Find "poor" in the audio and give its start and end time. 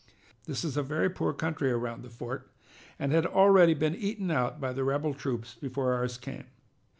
1.11-1.31